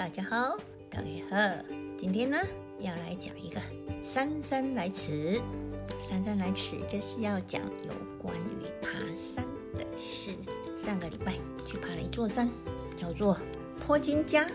[0.00, 0.56] 大家好，
[0.88, 1.64] 大家好，
[1.98, 2.38] 今天呢
[2.78, 3.60] 要来讲一个
[4.02, 5.38] 姗姗来迟。
[6.08, 10.34] 姗姗来迟就是要讲有关于爬山的事。
[10.74, 11.34] 上个礼拜
[11.66, 12.48] 去爬了一座山，
[12.96, 13.36] 叫做
[13.78, 14.46] 坡金家。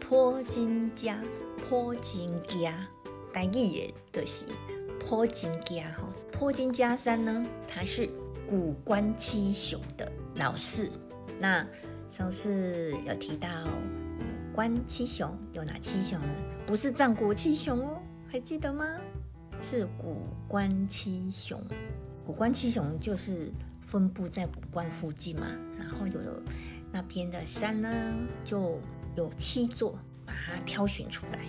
[0.00, 1.22] 坡金家，
[1.68, 2.74] 坡金家，
[3.32, 4.44] 大意也就是
[4.98, 6.12] 坡金家哈。
[6.32, 8.08] 坡金家山呢，它是
[8.44, 10.90] 古关七雄的老四。
[11.38, 11.64] 那
[12.10, 13.48] 上次有提到。
[14.54, 16.34] 关七雄有哪七雄呢？
[16.66, 18.84] 不是战国七雄哦，还记得吗？
[19.62, 21.60] 是古关七雄。
[22.24, 23.50] 古关七雄就是
[23.80, 25.46] 分布在古关附近嘛，
[25.78, 26.20] 然后有
[26.92, 27.90] 那边的山呢，
[28.44, 28.78] 就
[29.16, 31.40] 有七座，把它挑选出来，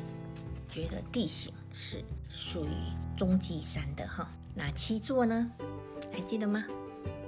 [0.70, 4.30] 觉得地形是属于中继山的哈。
[4.56, 5.52] 哪七座呢？
[6.12, 6.64] 还记得吗？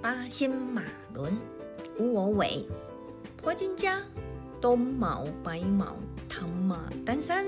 [0.02, 1.38] 八仙马伦、
[2.00, 2.66] 乌偶尾、
[3.38, 4.00] 坡金家。
[4.64, 5.98] 东毛、白毛、
[6.30, 7.46] 唐马、丹山，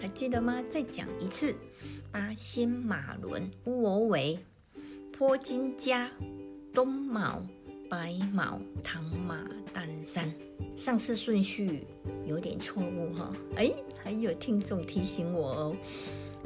[0.00, 0.60] 还记得吗？
[0.68, 1.54] 再讲一次：
[2.10, 4.36] 八仙马伦、乌偶尾、
[5.12, 6.10] 坡金家、
[6.74, 7.40] 东毛、
[7.88, 10.34] 白毛、唐马、丹山。
[10.76, 11.86] 上次顺序
[12.26, 13.30] 有点错误哈。
[13.54, 15.76] 哎，还有听众提醒我哦。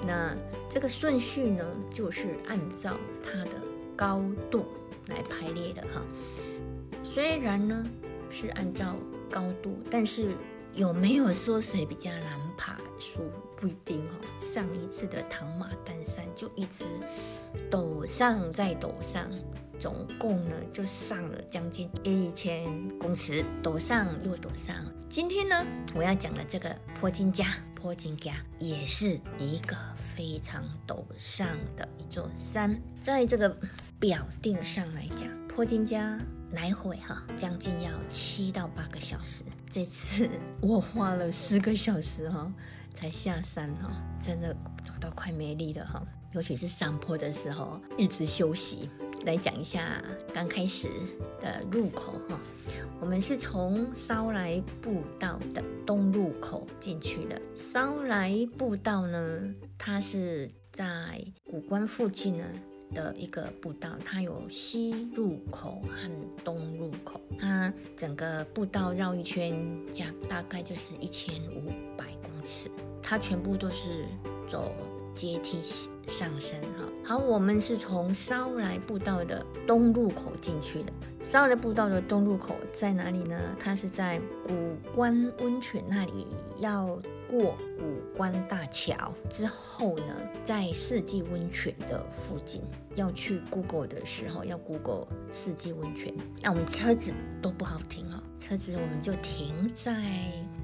[0.07, 0.37] 那
[0.69, 3.53] 这个顺序呢，就是按照它的
[3.97, 4.67] 高度
[5.09, 6.03] 来排列的哈。
[7.03, 7.83] 虽然呢
[8.29, 8.95] 是按照。
[9.31, 10.35] 高度，但是
[10.75, 12.79] 有没有说谁比较难爬？
[12.99, 13.23] 说
[13.57, 14.13] 不一定哦。
[14.41, 16.85] 上一次的唐马丹山就一直
[17.71, 19.31] 陡上再陡上，
[19.79, 22.67] 总共呢就上了将近一千
[22.99, 24.77] 公尺，陡上又陡上。
[25.09, 29.77] 今天呢，我要讲的这个坡金家，坡金家也是一个
[30.15, 31.47] 非常陡上
[31.77, 33.55] 的一座山，在这个
[33.99, 36.19] 表定上来讲，坡金家。
[36.53, 39.45] 来回哈，将近要七到八个小时。
[39.69, 40.29] 这次
[40.61, 42.51] 我花了十个小时哈，
[42.95, 43.91] 才下山哈，
[44.23, 44.55] 真的
[44.85, 46.03] 走到快没力了哈。
[46.33, 48.89] 尤其是上坡的时候，一直休息。
[49.25, 50.01] 来讲一下
[50.33, 50.89] 刚开始
[51.41, 52.39] 的入口哈，
[53.01, 57.41] 我们是从烧来步道的东入口进去的。
[57.57, 59.19] 烧来步道呢，
[59.77, 62.45] 它是在古关附近呢。
[62.95, 66.11] 的一个步道，它有西入口和
[66.45, 69.55] 东入口，它整个步道绕一圈，
[69.95, 72.71] 加大概就是一千五百公尺，
[73.03, 74.07] 它全部都是
[74.49, 74.73] 走
[75.15, 75.61] 阶梯
[76.09, 76.85] 上升哈。
[77.05, 80.93] 好，我们是从烧来步道的东入口进去的。
[81.27, 83.37] 烧来步道的东入口在哪里呢？
[83.59, 84.55] 它是在古
[84.95, 86.27] 关温泉那里
[86.59, 86.99] 要。
[87.29, 90.15] 过古关大桥之后呢，
[90.45, 92.63] 在四季温泉的附近，
[92.95, 97.13] 要去 Google 的时候要 Google 四季温泉，那我们车子
[97.43, 99.93] 都不好停哦，车子我们就停在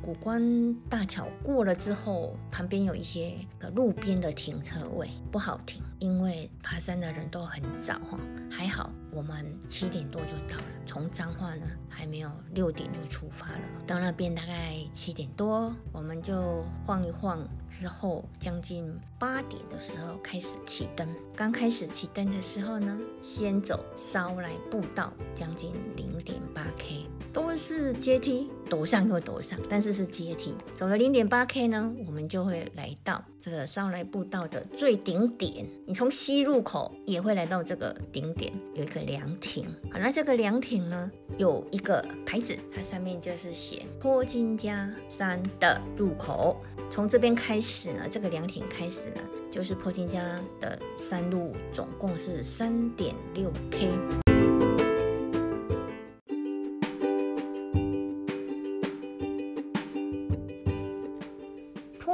[0.01, 8.17] 古关大桥过了之后，旁边有一些个路边的停车位，不好停，因为爬山的人都很早哈，
[8.49, 16.65] 还好我们七点多就到了，从彰化呢还没有六点就出发了，到那边大概七点多，我们就。
[16.85, 21.09] 晃一晃之后，将近八点的时候开始启灯。
[21.37, 30.55] 刚开始启灯的时候呢，先走稍来步道，将近零点八 K，都是阶梯，陡上又陡上，但是是阶梯。
[30.75, 35.69] 走了零点八 K 呢，我们就会来到这个上来步道的最顶点。
[35.87, 39.67] 你从西入口也会来到这个顶点，有一个凉亭。
[39.93, 46.57] 好，那这个凉亭呢，有一个牌子，它上面就是写坡金家山的入口。
[46.91, 54.22] 从这边开始呢，这个凉亭开始呢，就是坡金家的山路，总共是三点六 K。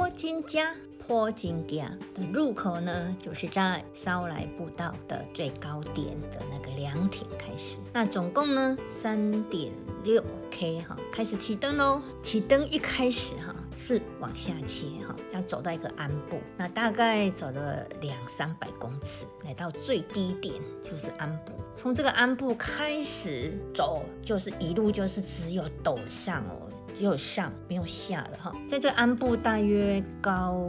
[0.09, 0.73] 坡金家。
[0.97, 7.77] 坡金家的入口呢，就是在烧来步道的最高点的那个凉亭开始。
[7.93, 9.71] 那总共呢，三点
[10.03, 12.01] 六 K 哈，开始启灯喽。
[12.23, 21.53] 启灯一开始哈，是往下切哈，要走到一个鞍部，那大概走了两三百公尺，来到最低点就是鞍部。
[21.75, 26.67] 从这个鞍部开始走，就是一路就是只有陡上哦。
[26.99, 30.61] 只有上没有下了哈，在这安布大约高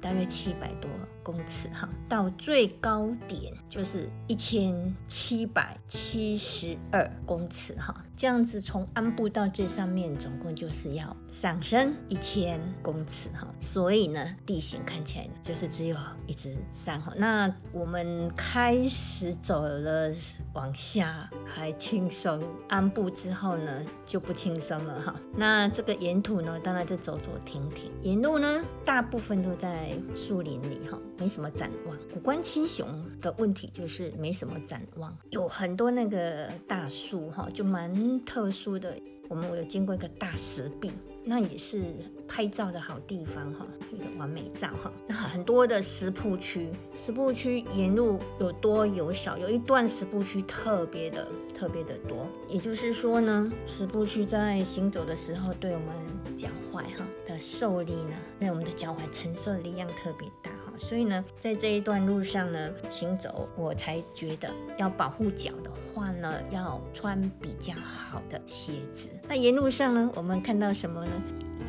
[0.00, 0.90] 大约七百多。
[1.22, 13.46] 公尺哈，到最高点就是一千七百七十二公尺哈，这样子从安部到最上面，总共就是要上升一千公尺哈。
[13.60, 15.96] 所以呢，地形看起来就是只有
[16.26, 17.12] 一直上哈。
[17.16, 20.12] 那我们开始走了
[20.52, 25.14] 往下还轻松，安部之后呢就不轻松了哈。
[25.36, 31.96] 那这个沿途呢，当然就走走停停，沿路呢大部分都在树林里哈，没什么展望。
[32.16, 32.86] 五官七雄
[33.20, 38.96] 的问题就是没什么展望，有很多那个大树哈，就蛮特殊的。
[39.28, 40.92] 我们我有经过一个大石壁，
[41.24, 41.82] 那也是
[42.28, 44.92] 拍照的好地方哈，一个完美照哈。
[45.06, 52.26] 那很多的石铺区，石铺区沿路有多有少，有一段石铺区特别的特别的多。
[52.46, 60.50] 也就是说呢，石铺区在行走的时候，对我们脚踝哈的受力呢，那我们的脚踝承受力量特别大。
[60.78, 69.10] 所以呢，在这一段路上呢，行走，我才觉得要保护脚的话呢，要穿比较好的鞋子。
[69.28, 71.12] 那沿路上呢，我们看到什么呢？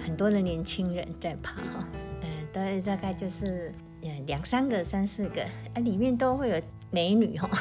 [0.04, 1.88] 很多的年轻人在爬哈，
[2.22, 6.62] 嗯，大大概就是嗯两三个、三四个，啊，里面都会有
[6.92, 7.50] 美女哈。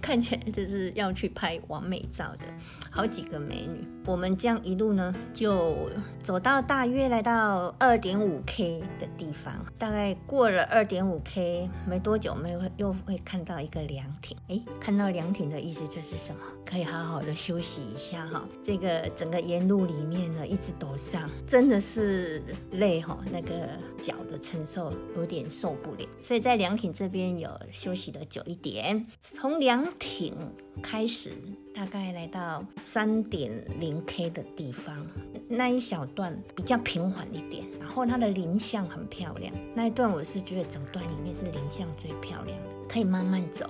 [0.00, 2.46] 看起来就是要去拍完美照的
[2.90, 3.86] 好几个美女。
[4.06, 5.90] 我们这样一路呢，就
[6.22, 9.54] 走到大约来到二点五 K 的地方。
[9.78, 14.36] 大概过了二点五 K 没多久，没有又会看到一个凉亭。
[14.48, 16.40] 哎，看到凉亭的意思这是什么？
[16.64, 18.42] 可以好好的休息一下哈。
[18.62, 22.42] 这个整个沿路里面呢，一直陡上，真的是
[22.72, 23.18] 累哈。
[23.30, 23.68] 那个
[24.00, 29.06] 脚的承受有点受不了，所以在凉亭这边有休息的久一点。
[29.20, 30.34] 从凉亭
[30.82, 31.30] 开始，
[31.72, 35.06] 大概来到三点零 K 的地方，
[35.48, 39.52] 那一小段比较平缓一点，然后它的林相很漂亮。
[39.74, 43.68] 那一段我是觉得整段里面是林相最漂亮的，可以慢慢走。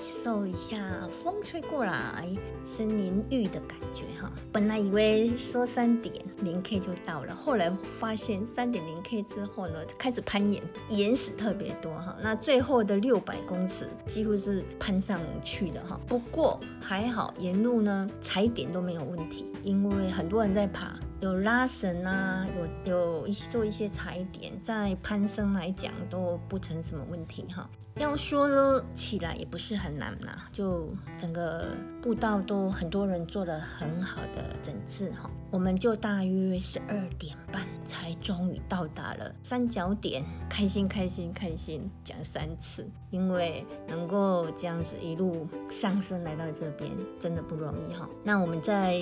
[0.00, 0.78] 感受一下
[1.10, 2.26] 风吹过来，
[2.64, 4.32] 森林浴的感觉哈。
[4.50, 12.16] 本来以为说三点零 K 就到了，后来发现三点零 K 之后呢，开始攀岩，岩石特别多哈。
[12.22, 16.00] 那最后的六百公尺几乎是攀上去的哈。
[16.06, 22.46] 不过还好，沿路呢踩点都没有问题，因为很多人在爬，有拉绳啊，
[22.86, 27.68] 有有一些做一些踩点，在攀升来讲都不成什么问题哈。
[27.96, 30.88] 要说起来也不是很难呐，就
[31.18, 35.30] 整个步道都很多人做了很好的整治哈。
[35.50, 46.88] 我们就大约十二点半才终于到达了三角点，开心开心开心，讲三次，因为能够这样子一路上升来到这边，
[47.18, 48.08] 真的不容易哈。
[48.22, 48.96] 那我们在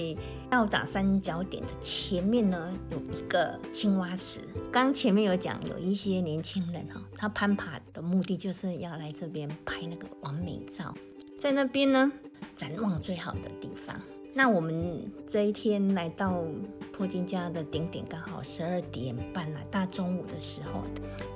[0.48, 4.40] 到达三角点的前面呢，有一个青蛙石。
[4.72, 10.94] 刚前面有讲，有一些年轻人哈，他攀爬的目的就是要来这边拍那个完美照，
[11.38, 12.10] 在那边呢，
[12.56, 14.00] 展望最好的地方。
[14.38, 16.44] 那我们这一天来到
[16.92, 20.84] 破金家的顶点，刚好十二点半了，大中午的时候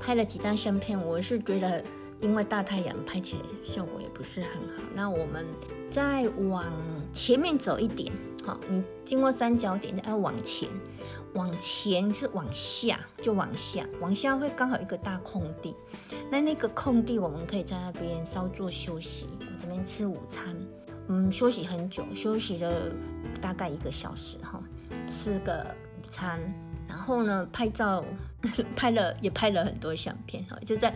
[0.00, 0.96] 拍了几张相片。
[1.04, 1.82] 我是觉得，
[2.20, 4.84] 因为大太阳拍起来效果也不是很好。
[4.94, 5.44] 那我们
[5.88, 6.64] 再往
[7.12, 8.12] 前面走一点，
[8.44, 10.68] 好，你经过三角点要往前，
[11.34, 15.74] 往前是往下，就往下，往下会刚好一个大空地。
[16.30, 20.56] 那那个空地，我们可以在那边稍作休息，我这边吃午餐。
[21.14, 22.90] 嗯，休息很久，休息了
[23.38, 24.58] 大概一个小时哈，
[25.06, 25.66] 吃个
[26.00, 26.40] 午餐，
[26.88, 28.02] 然后呢拍照，
[28.74, 30.94] 拍了也拍了很多相片哈，就在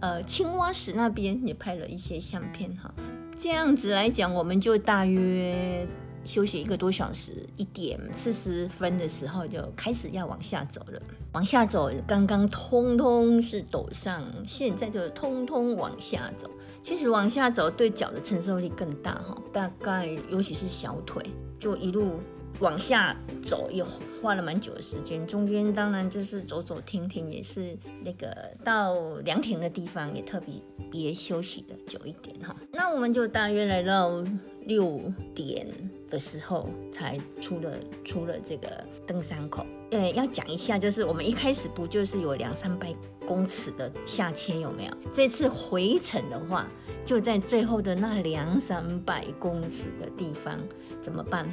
[0.00, 2.90] 呃青蛙石那边也拍了一些相片哈，
[3.36, 5.86] 这样子来讲，我们就大约。
[6.28, 11.00] 休息一个多小时，一点四十分的时候就开始要往下走了。
[11.32, 16.50] 往下走，刚刚通通是陡上，现在就通通往下走。
[16.82, 21.22] 其实往下走对脚的承受力更大哈，大概尤其是小腿，
[21.58, 22.20] 就一路
[22.60, 23.84] 往下走也
[24.22, 25.26] 花了蛮久的时间。
[25.26, 30.54] 中间当然就是走走停停，也是那个到凉亭的地方也特别
[30.90, 32.54] 别休息的久一点哈。
[32.72, 34.24] 那我们就大约来到
[34.66, 35.00] 六
[35.34, 35.66] 点。
[36.10, 44.92] 的时候才出了出了这个登山口，呃，要讲一下，就是我们一开始不就是有两三百公尺的下切有没有？
[45.12, 46.66] 这次回程的话，
[47.04, 50.58] 就在最后的那两三百公尺的地方
[50.98, 51.46] 怎么办？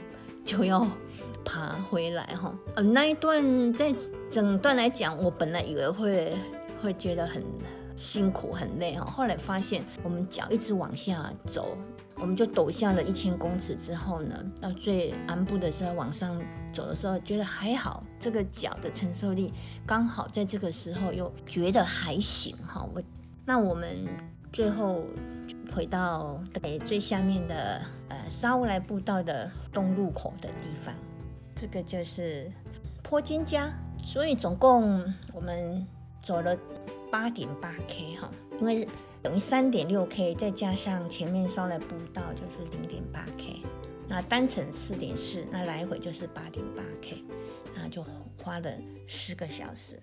[0.45, 0.87] 就要
[1.43, 2.55] 爬回来哈。
[2.75, 3.93] 呃，那一段在
[4.29, 6.33] 整段来讲，我本来以为会
[6.81, 7.43] 会觉得很
[7.95, 11.77] 辛苦很累哈，后来发现我们脚一直往下走。
[12.17, 19.51] 我们就抖下了一千公尺之后呢，到最安步的时候往上走的时候，觉得还好，这个脚的承受力
[19.85, 22.87] 刚好在这个时候又觉得还行哈。
[22.95, 23.01] 我
[23.43, 24.07] 那我们
[24.53, 25.05] 最后
[25.75, 30.95] 回到诶最下面的呃沙乌来步道的东入口的地方，
[31.53, 32.49] 这个就是
[33.03, 33.69] 坡金家。
[34.01, 35.03] 所以总共
[35.33, 35.85] 我们
[36.23, 36.55] 走了
[37.11, 38.29] 八点八 K 哈，
[38.59, 38.87] 因为
[39.21, 43.61] 等于三点六 K，再加上前面烧来步道就是零点八 K，
[44.07, 47.23] 那单程四点四，那来回就是八点八 K，
[47.75, 48.05] 那就
[48.43, 48.71] 花了
[49.07, 49.99] 十个小时。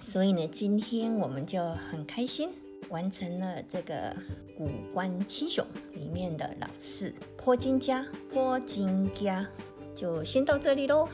[0.00, 2.50] 所以呢，今天我们就很开心
[2.90, 4.14] 完成了这个
[4.56, 5.64] 古关七雄
[5.94, 8.06] 里面的老四坡金家。
[8.32, 9.46] 坡金家
[9.94, 11.08] 就先到这里喽。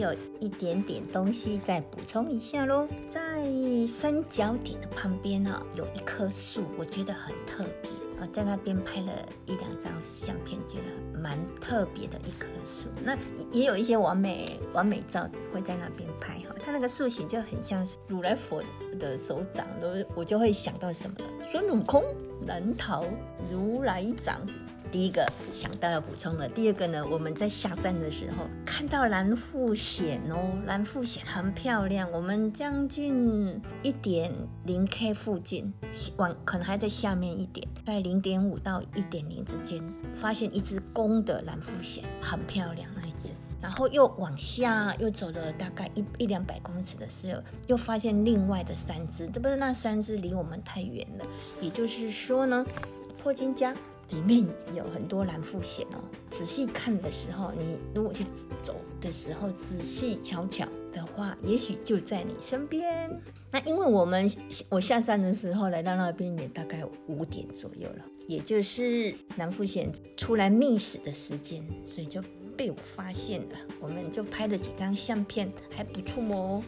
[0.00, 3.46] 有一点点东西再补充一下喽，在
[3.86, 7.90] 三角点的旁边呢，有一棵树，我觉得很特别。
[8.20, 9.12] 我在那边拍了
[9.46, 12.86] 一两张相片，觉得蛮特别的一棵树。
[13.02, 13.16] 那
[13.50, 16.54] 也有一些完美完美照会在那边拍哈。
[16.62, 18.62] 它那个树形就很像如来佛
[18.98, 21.30] 的手掌，都我就会想到什么了？
[21.50, 22.04] 孙悟空、
[22.46, 23.04] 难逃
[23.50, 24.40] 如来掌。
[24.90, 32.10] 第一个想到要补充的，第二个呢，我们在下山的时候看到蓝富险哦，蓝富险很漂亮。
[32.10, 34.32] 我们将近一点
[34.64, 35.72] 零 K 附近，
[36.16, 39.80] 往可能还在下面一点，在零点五到一点零之间，
[40.14, 43.30] 发现一只公的蓝富险，很漂亮那一只。
[43.62, 51.24] 然后又往下又走了大概一一两百公尺的时候，又发现另外的三只，这不是那三只离我们太远了，
[51.60, 52.66] 也就是说呢，
[53.22, 53.76] 破金家。
[54.10, 58.24] 里面有很多蓝腹鹇哦，仔细看的时候，你如果去
[58.62, 63.10] 走的时候，仔细瞧瞧的话，也许就在你身边。
[63.50, 64.30] 那因为我们
[64.68, 72.22] 我下山的时候来到那边也大概五点左右了，也就是蓝腹鹇出来觅食的时间，所以就
[72.56, 73.58] 被我发现了。
[73.80, 76.62] 我们就拍了几张相片，还不错哦。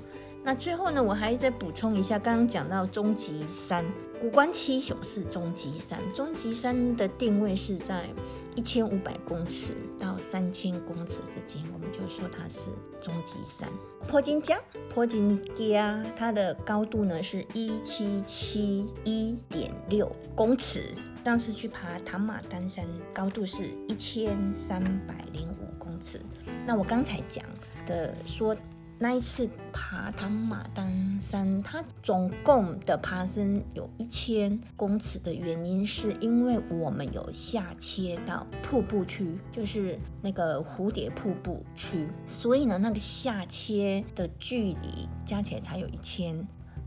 [0.45, 3.85] 那最后呢，我还再补充一下，刚刚讲到终极山，
[4.21, 8.09] 古关七雄是终极山，终极山的定位是在
[8.57, 12.67] 一千五百公尺到三千公尺之间，我们就说它是
[13.01, 13.69] 终极山。
[14.09, 14.59] 坡金江，
[14.93, 20.93] 坡金江，它的高度呢是一七七一点六公尺。
[21.25, 22.85] 上次去爬唐马丹山，
[23.15, 26.21] 高度是一千三百零五公尺。
[26.67, 27.45] 那我刚才讲
[27.87, 28.57] 的说。
[29.03, 46.47] 那一次爬唐马丹山，它总共的爬升有一千公尺的原因，是因为我们有下切到瀑布区，就是那个蝴蝶瀑布区，所以呢，那个下切的距离加起来才有一千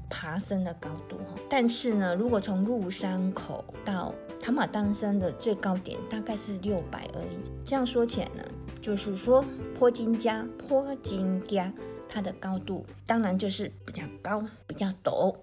[0.09, 1.37] 爬升的高度哈。
[1.49, 7.65] 但是呢，如果从入山口到唐马丹山的最高点，大概是六百而已。
[7.65, 8.43] 这样说起来呢，
[8.81, 9.43] 就是说
[9.77, 11.69] 坡金加坡金加。
[12.07, 15.35] 它的高度当然就是比较高、比较陡。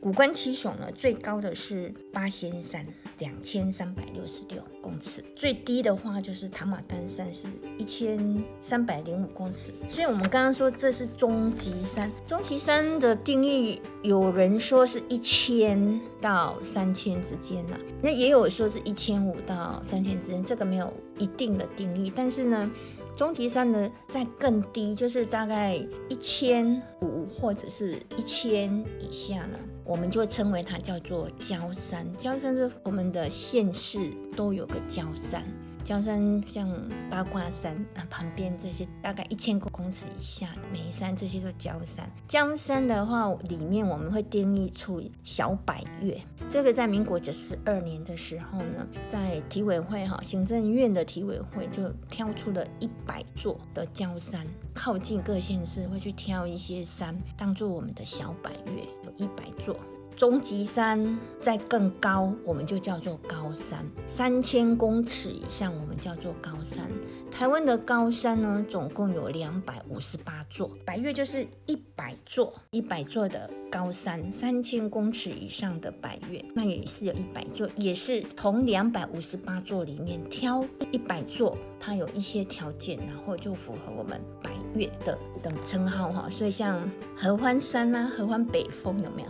[0.00, 2.86] 古关七雄呢，最高的是八仙山，
[3.18, 7.48] 两千三百六十六公尺；最低的话就是唐马丹山，是
[7.78, 9.72] 一千三百零五公尺。
[9.88, 12.08] 所以，我们刚刚说这是终极山。
[12.24, 22.12] 终极山的定义，有人说是一千到三千之间呢，那也有说是一千五到三千之间，这个没有一定的定义。
[22.14, 22.70] 但是呢。
[23.18, 25.74] 终极山呢，在更低，就是大概
[26.08, 32.06] 一千五或者是一千以下呢，我们就称为它叫做焦山。
[32.16, 35.42] 焦山是我们的县市都有个焦山。
[35.84, 36.68] 焦山像
[37.10, 42.10] 八卦山啊，旁边这些大概一千个公尺以下，眉山这些都焦山。
[42.26, 46.20] 焦山的话，里面我们会定义出小百岳。
[46.50, 59.74] 这个在民国九十二年的时候呢，在体委会哈，行政院的体委会就挑出了一百座的焦山，靠近各县市会去挑一些山，当做我们的小百岳，有一百座。
[60.18, 63.86] 终极山在更高，我们就叫做高山。
[64.08, 66.90] 三千公尺以上，我们叫做高山。
[67.30, 74.32] 台湾的高山呢，总共有两百五十八座，百岳就是一百座，一百座的高山。
[74.32, 86.28] 三千公尺以上的百岳，那也是有一百座，也是从两百五十八座里面挑一百座，它有一些条件，然后就符合我们百岳的的称号哈。
[86.28, 89.28] 所以像合欢山啊，合欢北峰有没有？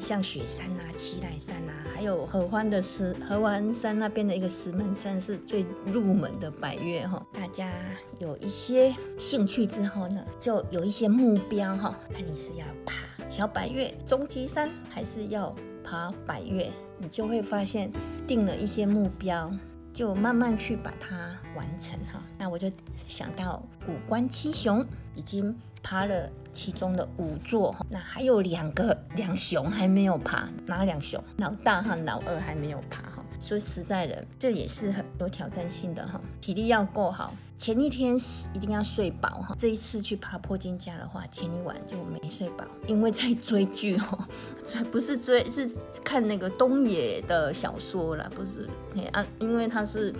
[0.00, 7.24] 像雪山啊、七台山啊，还有合欢的石合欢山那边的一个石门山是最入门的百岳哈。
[7.32, 7.72] 大家
[8.18, 12.94] 有一些兴趣之后呢，就有一些目标哈，看你是要爬
[13.30, 17.90] 小百岳、终极山，还是要爬百岳，你就会发现
[18.26, 19.50] 定了一些目标。
[19.92, 22.22] 就慢慢去把它完成哈。
[22.36, 22.70] 那我就
[23.08, 24.84] 想到五关七雄
[25.14, 31.22] 已经爬了其中的五座，那还有两个两熊还没有爬，哪两熊？
[31.36, 33.22] 老大和老二还没有爬哈。
[33.38, 37.34] 说实在的，这也是很有挑战性的哈，体力要够好。
[37.58, 38.16] 前一天
[38.54, 39.54] 一定要睡饱哈。
[39.58, 44.18] 这一次去爬破金家的话，前一晚就没睡饱，因为在追剧哦，
[44.90, 45.70] 不是追是
[46.02, 48.66] 看那个东野的小说啦，不是
[49.12, 50.14] 啊，因为他是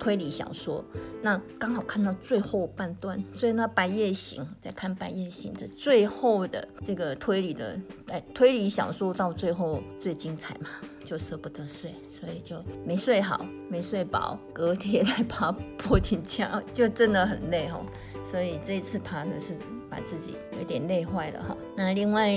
[0.00, 0.84] 推理小说，
[1.22, 7.78] 那刚好看到最后半段，所以那《白夜行》在看《白夜行》的最后的这个推理的
[8.08, 10.68] 哎推理小说到最后最精彩嘛。
[11.02, 17.84] 就舍不得睡，所以就没睡好，没睡饱，隔天来爬破金墙，就真的很累哦。
[18.24, 19.54] 所以这一次爬的，是
[19.90, 21.56] 把自己有点累坏了哈。
[21.76, 22.30] 那另外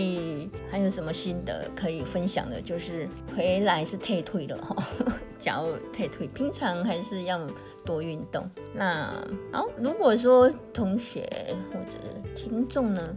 [0.71, 2.61] 还有什么心得可以分享的？
[2.61, 4.75] 就是回来是退退了哈，
[5.37, 7.39] 脚退退，平常还是要
[7.85, 8.49] 多运动。
[8.73, 9.13] 那
[9.51, 11.21] 好，如果说同学
[11.71, 11.97] 或者
[12.35, 13.15] 听众呢，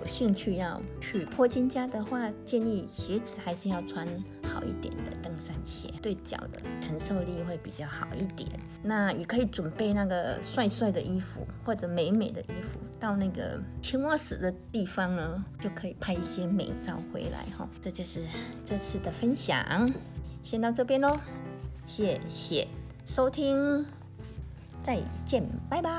[0.00, 4.06] 有兴趣要去破金家的话，建议鞋子还是要穿。
[4.58, 8.48] 好一点的登山鞋，对脚的承受力会比较好一点。
[8.82, 17.68] 那也可以准备那个帅帅的衣服或者美美的衣服，到那个青蛙死的地方呢，就可以拍一些美照回来哈。
[17.80, 18.20] 这就是
[18.66, 19.88] 这次的分享，
[20.42, 21.16] 先到这边喽，
[21.86, 22.66] 谢谢
[23.06, 23.86] 收听，
[24.82, 25.92] 再见，拜拜。